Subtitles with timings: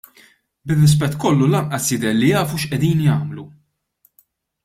[0.69, 3.45] Bir-rispett kollu lanqas jidher li jafu x'qegħdin jagħmlu.